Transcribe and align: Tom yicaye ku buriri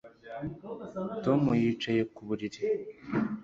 Tom 1.23 1.41
yicaye 1.61 2.01
ku 2.13 2.21
buriri 2.27 2.61